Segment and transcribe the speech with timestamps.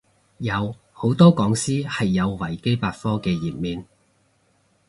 [0.39, 3.85] 有，好多講師係有維基百科嘅頁面